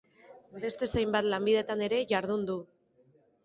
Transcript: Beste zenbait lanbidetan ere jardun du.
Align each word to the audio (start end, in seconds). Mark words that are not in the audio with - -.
Beste 0.63 0.89
zenbait 0.93 1.29
lanbidetan 1.35 1.87
ere 1.91 2.03
jardun 2.17 2.51
du. 2.51 2.61